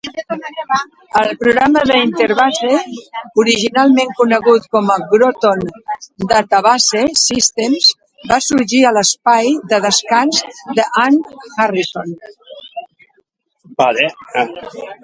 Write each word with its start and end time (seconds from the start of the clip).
El 1.19 1.27
programa 1.41 1.81
de 1.89 1.97
InterBase, 2.05 2.69
originalment 3.43 4.15
conegut 4.21 4.65
com 4.77 4.89
Groton 5.11 5.61
Database 6.33 7.03
Systems, 7.25 7.91
va 8.33 8.39
sorgir 8.47 8.81
a 8.91 8.95
l'espai 8.99 9.53
de 9.75 9.83
descans 9.87 10.43
d'Ann 10.81 11.23
Harrison. 11.55 12.19